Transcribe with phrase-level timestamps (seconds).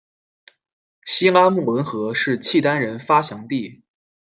[1.05, 3.83] 西拉木伦河是契丹人发祥地。